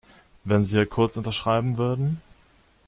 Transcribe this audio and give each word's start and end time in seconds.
Wenn 0.43 0.65
Sie 0.65 0.77
hier 0.77 0.87
kurz 0.87 1.15
unterschreiben 1.15 1.77
würden. 1.77 2.23